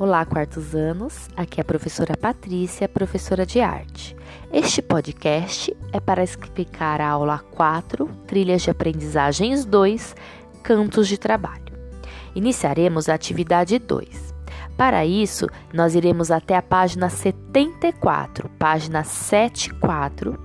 [0.00, 1.28] Olá, quartos anos.
[1.36, 4.16] Aqui é a professora Patrícia, professora de arte.
[4.50, 10.16] Este podcast é para explicar a aula 4, Trilhas de Aprendizagens 2,
[10.62, 11.74] Cantos de Trabalho.
[12.34, 14.34] Iniciaremos a atividade 2.
[14.74, 20.42] Para isso, nós iremos até a página 74, página 74,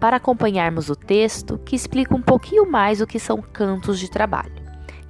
[0.00, 4.60] para acompanharmos o texto que explica um pouquinho mais o que são cantos de trabalho.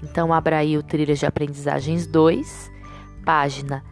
[0.03, 2.79] Então, abra aí o Trilhas de Aprendizagens 2
[3.25, 3.85] página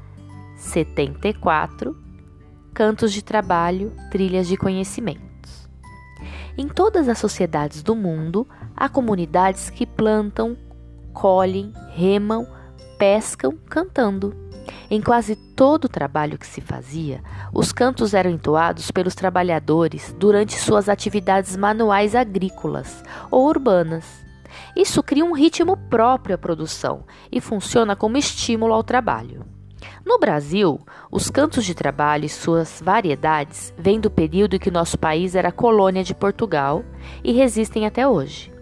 [0.57, 1.97] 74,
[2.75, 5.69] Cantos de Trabalho, Trilhas de Conhecimentos.
[6.57, 8.47] Em todas as sociedades do mundo,
[8.77, 10.57] há comunidades que plantam,
[11.13, 12.47] colhem, remam,
[12.99, 14.35] pescam cantando.
[14.91, 20.59] Em quase todo o trabalho que se fazia, os cantos eram entoados pelos trabalhadores durante
[20.59, 24.28] suas atividades manuais agrícolas ou urbanas.
[24.77, 29.45] Isso cria um ritmo próprio à produção e funciona como estímulo ao trabalho.
[30.05, 34.99] No Brasil, os cantos de trabalho e suas variedades vêm do período em que nosso
[34.99, 36.85] país era colônia de Portugal
[37.23, 38.53] e resistem até hoje.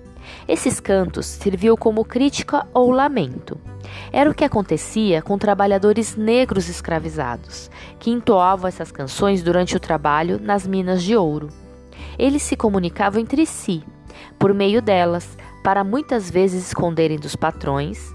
[0.48, 3.58] Esses cantos serviam como crítica ou lamento.
[4.12, 10.40] Era o que acontecia com trabalhadores negros escravizados, que entoavam essas canções durante o trabalho
[10.40, 11.48] nas minas de ouro.
[12.18, 13.82] Eles se comunicavam entre si,
[14.38, 15.36] por meio delas,
[15.66, 18.14] para muitas vezes esconderem dos patrões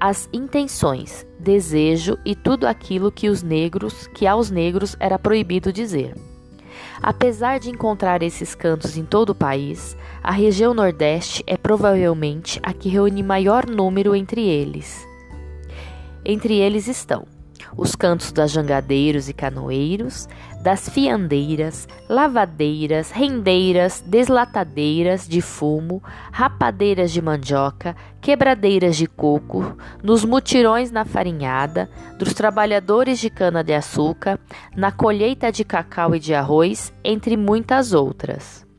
[0.00, 6.16] as intenções, desejo e tudo aquilo que os negros, que aos negros era proibido dizer.
[7.02, 12.72] Apesar de encontrar esses cantos em todo o país, a região Nordeste é provavelmente a
[12.72, 15.06] que reúne maior número entre eles.
[16.24, 17.26] Entre eles estão
[17.76, 20.28] os cantos das jangadeiros e canoeiros,
[20.62, 30.90] das fiandeiras, lavadeiras, rendeiras, deslatadeiras de fumo, rapadeiras de mandioca, quebradeiras de coco, nos mutirões
[30.90, 34.38] na farinhada, dos trabalhadores de cana-de-açúcar,
[34.76, 38.69] na colheita de cacau e de arroz, entre muitas outras.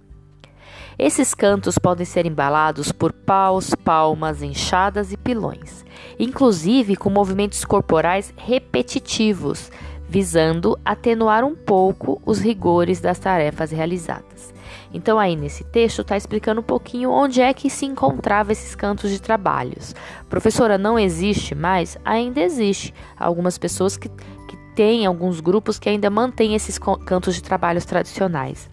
[0.98, 5.86] Esses cantos podem ser embalados por paus, palmas, enxadas e pilões,
[6.20, 9.72] inclusive com movimentos corporais repetitivos,
[10.08, 14.54] visando atenuar um pouco os rigores das tarefas realizadas.
[14.94, 19.10] Então, aí nesse texto está explicando um pouquinho onde é que se encontrava esses cantos
[19.10, 19.96] de trabalhos.
[20.30, 21.98] Professora, não existe mais?
[22.04, 22.94] Ainda existe.
[23.18, 28.71] Algumas pessoas que, que têm, alguns grupos que ainda mantêm esses cantos de trabalhos tradicionais.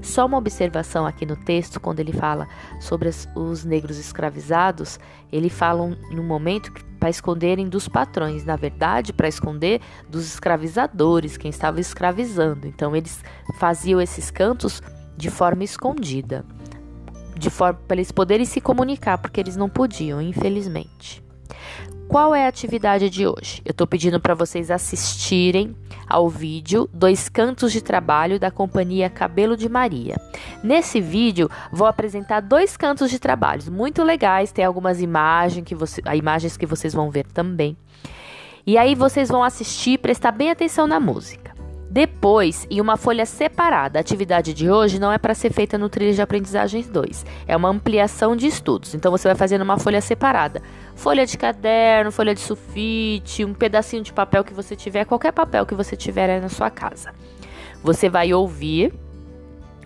[0.00, 2.48] Só uma observação aqui no texto, quando ele fala
[2.80, 4.98] sobre os negros escravizados,
[5.30, 11.50] ele fala um momento para esconderem dos patrões, na verdade, para esconder dos escravizadores, quem
[11.50, 12.66] estava escravizando.
[12.66, 13.22] Então, eles
[13.58, 14.80] faziam esses cantos
[15.16, 16.44] de forma escondida,
[17.36, 21.22] de forma para eles poderem se comunicar, porque eles não podiam, infelizmente.
[22.08, 23.62] Qual é a atividade de hoje?
[23.64, 25.74] Eu estou pedindo para vocês assistirem
[26.06, 30.16] ao vídeo Dois Cantos de Trabalho da Companhia Cabelo de Maria.
[30.62, 36.02] Nesse vídeo, vou apresentar dois cantos de trabalhos muito legais, tem algumas imagens que, você,
[36.14, 37.76] imagens que vocês vão ver também.
[38.66, 41.51] E aí vocês vão assistir e prestar bem atenção na música.
[41.92, 45.90] Depois, em uma folha separada, a atividade de hoje não é para ser feita no
[45.90, 48.94] trilho de aprendizagens 2, é uma ampliação de estudos.
[48.94, 50.62] Então você vai fazer numa folha separada.
[50.96, 55.66] Folha de caderno, folha de sulfite, um pedacinho de papel que você tiver, qualquer papel
[55.66, 57.12] que você tiver aí na sua casa.
[57.82, 58.94] Você vai ouvir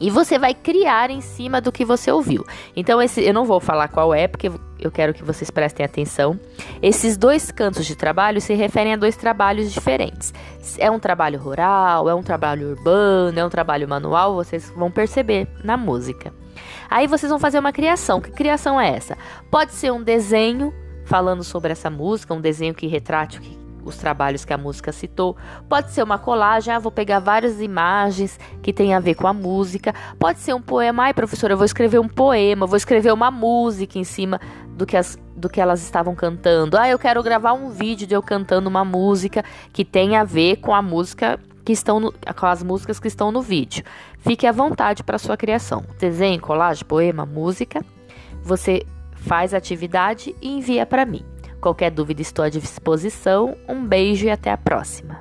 [0.00, 2.45] e você vai criar em cima do que você ouviu.
[2.77, 6.39] Então, esse, eu não vou falar qual é, porque eu quero que vocês prestem atenção.
[6.83, 10.34] Esses dois cantos de trabalho se referem a dois trabalhos diferentes.
[10.78, 15.48] É um trabalho rural, é um trabalho urbano, é um trabalho manual, vocês vão perceber
[15.62, 16.32] na música.
[16.88, 18.20] Aí vocês vão fazer uma criação.
[18.20, 19.16] Que criação é essa?
[19.50, 20.72] Pode ser um desenho
[21.04, 24.92] falando sobre essa música, um desenho que retrate o que os trabalhos que a música
[24.92, 25.36] citou.
[25.69, 29.32] Pode ser uma colagem, ah, vou pegar várias imagens que tem a ver com a
[29.32, 29.94] música.
[30.19, 33.98] Pode ser um poema, ai professora, eu vou escrever um poema, vou escrever uma música
[33.98, 36.77] em cima do que, as, do que elas estavam cantando.
[36.77, 40.56] Ah, eu quero gravar um vídeo de eu cantando uma música que tem a ver
[40.56, 43.84] com a música que estão no, com as músicas que estão no vídeo.
[44.18, 45.84] Fique à vontade para sua criação.
[45.98, 47.84] Desenho, colagem, poema, música.
[48.42, 48.84] Você
[49.15, 51.24] faz a atividade e envia para mim.
[51.60, 53.56] Qualquer dúvida estou à disposição.
[53.68, 55.20] Um beijo e até a próxima.